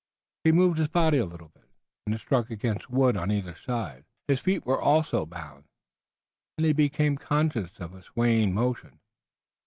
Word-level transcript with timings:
He 0.43 0.51
moved 0.51 0.79
his 0.79 0.87
body 0.87 1.19
a 1.19 1.25
little, 1.27 1.51
and 2.07 2.15
it 2.15 2.17
struck 2.17 2.49
against 2.49 2.89
wood 2.89 3.15
on 3.15 3.29
either 3.31 3.53
side. 3.55 4.03
His 4.27 4.39
feet 4.39 4.63
also 4.65 5.19
were 5.19 5.25
bound, 5.27 5.65
and 6.57 6.65
he 6.65 6.73
became 6.73 7.17
conscious 7.17 7.79
of 7.79 7.93
a 7.93 8.01
swaying 8.01 8.51
motion. 8.55 8.99